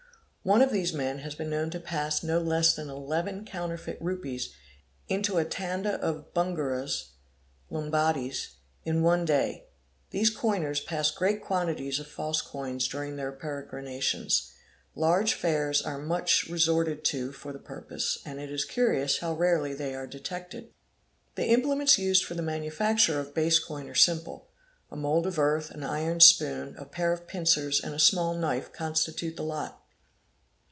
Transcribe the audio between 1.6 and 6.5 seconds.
to pass no less than eleven counterfeit rupees into a Tanda of